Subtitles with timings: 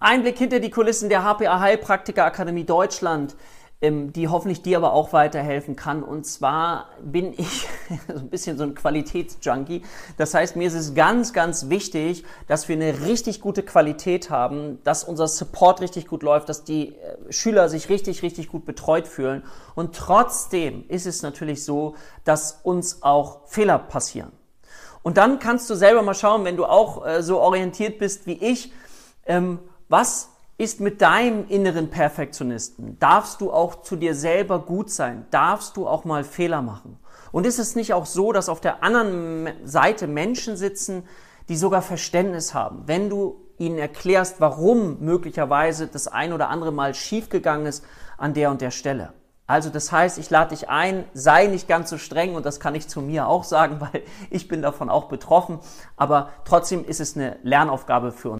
[0.00, 3.36] Einblick hinter die Kulissen der HPA Heilpraktiker Akademie Deutschland,
[3.82, 6.02] ähm, die hoffentlich dir aber auch weiterhelfen kann.
[6.02, 7.68] Und zwar bin ich
[8.08, 9.82] so ein bisschen so ein Qualitätsjunkie.
[10.16, 14.82] Das heißt, mir ist es ganz, ganz wichtig, dass wir eine richtig gute Qualität haben,
[14.84, 19.06] dass unser Support richtig gut läuft, dass die äh, Schüler sich richtig, richtig gut betreut
[19.06, 19.44] fühlen.
[19.74, 21.94] Und trotzdem ist es natürlich so,
[22.24, 24.32] dass uns auch Fehler passieren.
[25.02, 28.42] Und dann kannst du selber mal schauen, wenn du auch äh, so orientiert bist wie
[28.42, 28.72] ich,
[29.26, 29.58] ähm,
[29.90, 32.96] was ist mit deinem inneren Perfektionisten?
[33.00, 35.26] Darfst du auch zu dir selber gut sein?
[35.32, 36.96] Darfst du auch mal Fehler machen?
[37.32, 41.02] Und ist es nicht auch so, dass auf der anderen Seite Menschen sitzen,
[41.48, 46.94] die sogar Verständnis haben, wenn du ihnen erklärst, warum möglicherweise das ein oder andere Mal
[46.94, 47.84] schiefgegangen ist
[48.16, 49.12] an der und der Stelle?
[49.50, 52.76] Also das heißt, ich lade dich ein, sei nicht ganz so streng und das kann
[52.76, 55.58] ich zu mir auch sagen, weil ich bin davon auch betroffen,
[55.96, 58.38] aber trotzdem ist es eine Lernaufgabe für uns.